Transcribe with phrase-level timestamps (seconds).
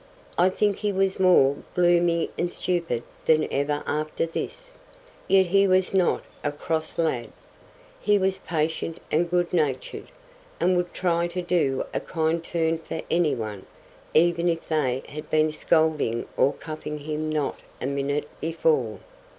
[0.35, 4.73] I think he was more gloomy and stupid than ever after this,
[5.27, 7.31] yet he was not a cross lad;
[7.99, 10.07] he was patient and good natured,
[10.59, 13.67] and would try to do a kind turn for any one,
[14.15, 18.97] even if they had been scolding or cuffing him not a minute before.